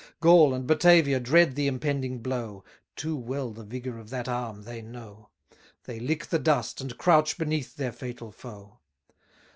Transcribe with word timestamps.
Gaul 0.19 0.55
and 0.55 0.65
Batavia 0.65 1.19
dread 1.19 1.53
the 1.53 1.67
impending 1.67 2.23
blow; 2.23 2.63
Too 2.95 3.15
well 3.15 3.51
the 3.51 3.63
vigour 3.63 3.99
of 3.99 4.09
that 4.09 4.27
arm 4.27 4.63
they 4.63 4.81
know; 4.81 5.29
They 5.83 5.99
lick 5.99 6.25
the 6.25 6.39
dust, 6.39 6.81
and 6.81 6.97
crouch 6.97 7.37
beneath 7.37 7.75
their 7.75 7.91
fatal 7.91 8.31
foe. 8.31 8.79